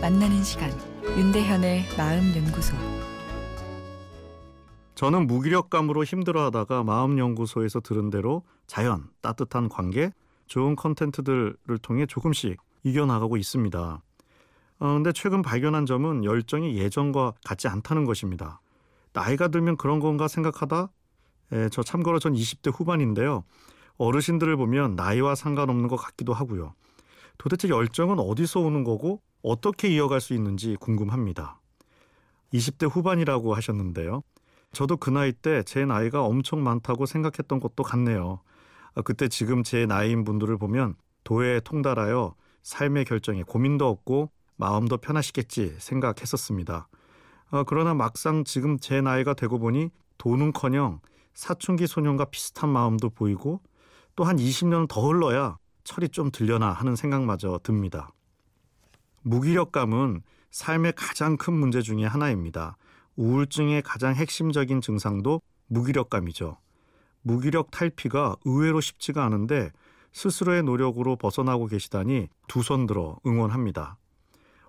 [0.00, 0.70] 만나는 시간
[1.04, 2.74] 윤대현의 마음 연구소
[4.94, 10.12] 저는 무기력감으로 힘들어하다가 마음 연구소에서 들은 대로 자연, 따뜻한 관계,
[10.46, 14.02] 좋은 컨텐츠들을 통해 조금씩 이겨나가고 있습니다.
[14.78, 18.62] 어, 근데 최근 발견한 점은 열정이 예전과 같지 않다는 것입니다.
[19.12, 20.88] 나이가 들면 그런 건가 생각하다
[21.52, 23.44] 에, 저 참고로 전 20대 후반인데요.
[23.98, 26.72] 어르신들을 보면 나이와 상관없는 것 같기도 하고요.
[27.42, 31.60] 도대체 열정은 어디서 오는 거고 어떻게 이어갈 수 있는지 궁금합니다.
[32.54, 34.22] 20대 후반이라고 하셨는데요.
[34.70, 38.38] 저도 그 나이 때 제 나이가 엄청 많다고 생각했던 것도 같네요.
[38.94, 45.74] 아, 그때 지금 제 나이인 분들을 보면 도에 통달하여 삶의 결정에 고민도 없고 마음도 편하시겠지
[45.80, 46.86] 생각했었습니다.
[47.50, 51.00] 아, 그러나 막상 지금 제 나이가 되고 보니 도는커녕
[51.34, 53.60] 사춘기 소년과 비슷한 마음도 보이고
[54.14, 58.10] 또 한 20년 더 흘러야 철이 좀 들려나 하는 생각마저 듭니다.
[59.22, 62.76] 무기력감은 삶의 가장 큰 문제 중의 하나입니다.
[63.16, 66.58] 우울증의 가장 핵심적인 증상도 무기력감이죠.
[67.22, 69.70] 무기력 탈피가 의외로 쉽지가 않은데
[70.12, 73.96] 스스로의 노력으로 벗어나고 계시다니 두 손 들어 응원합니다.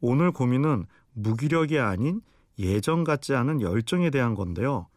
[0.00, 2.20] 오늘 고민은 무기력이 아닌
[2.58, 4.88] 예전 같지 않은 열정에 대한 건데요.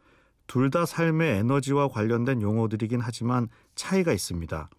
[0.48, 4.70] 둘 다 삶의 에너지와 관련된 용어들이긴 하지만 차이가 있습니다.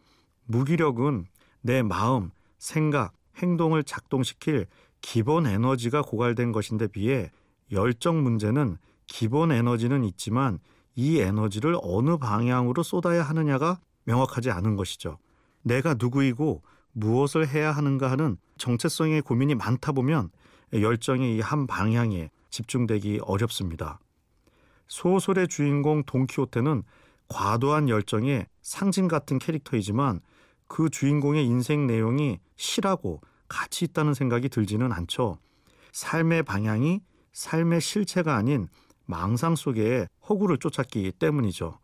[0.51, 1.27] 무기력은
[1.63, 4.67] 내 마음, 생각, 행동을 작동시킬
[5.01, 7.31] 기본 에너지가 고갈된 것인데 비해
[7.71, 10.59] 열정 문제는 기본 에너지는 있지만
[10.97, 15.19] 이 에너지를 어느 방향으로 쏟아야 하느냐가 명확하지 않은 것이죠.
[15.63, 16.63] 내가 누구이고
[16.93, 20.31] 무엇을 해야 하는가 하는 정체성의 고민이 많다 보면
[20.73, 24.01] 열정이 이 한 방향에 집중되기 어렵습니다.
[24.89, 26.83] 소설의 주인공 돈키호테는
[27.29, 30.21] 과도한 열정의 상징 같은 캐릭터이지만
[30.71, 35.39] 그 주인공의 인생 내용이 실하고 가치 있다는 생각이 들지는 않죠.
[35.91, 37.01] 삶의 방향이
[37.33, 38.69] 삶의 실체가 아닌
[39.05, 41.77] 망상 속에 허구를 쫓았기 때문이죠.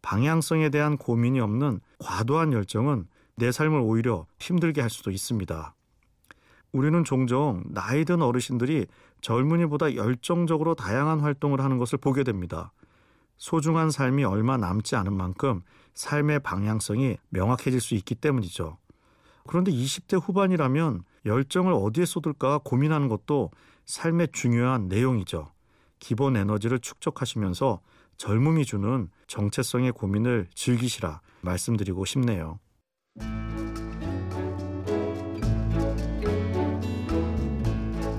[0.00, 3.06] 방향성에 대한 고민이 없는 과도한 열정은
[3.36, 5.74] 내 삶을 오히려 힘들게 할 수도 있습니다.
[6.72, 8.86] 우리는 종종 나이 든 어르신들이
[9.20, 12.72] 젊은이보다 열정적으로 다양한 활동을 하는 것을 보게 됩니다.
[13.40, 15.62] 소중한 삶이 얼마 남지 않은 만큼
[15.94, 18.76] 삶의 방향성이 명확해질 수 있기 때문이죠.
[19.48, 23.50] 그런데 20대 후반이라면 열정을 어디에 쏟을까 고민하는 것도
[23.86, 25.50] 삶의 중요한 내용이죠.
[25.98, 27.80] 기본 에너지를 축적하시면서
[28.18, 32.58] 젊음이 주는 정체성의 고민을 즐기시라 말씀드리고 싶네요.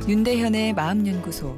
[0.08, 1.58] 윤대현의 마음연구소